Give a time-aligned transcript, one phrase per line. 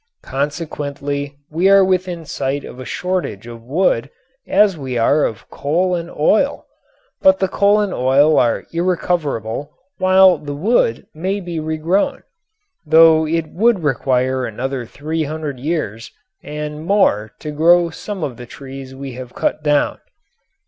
[0.23, 4.09] Consequently we are within sight of a shortage of wood
[4.47, 6.65] as we are of coal and oil.
[7.21, 12.23] But the coal and oil are irrecoverable while the wood may be regrown,
[12.83, 16.11] though it would require another three hundred years
[16.41, 19.99] and more to grow some of the trees we have cut down.